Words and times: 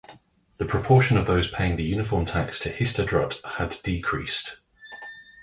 The 0.57 0.65
proportion 0.65 1.15
of 1.15 1.27
those 1.27 1.47
paying 1.47 1.75
the 1.75 1.83
uniform 1.83 2.25
tax 2.25 2.57
to 2.61 2.69
the 2.69 2.75
Histadrut 2.75 3.39
had 3.45 3.77
decreased. 3.83 4.57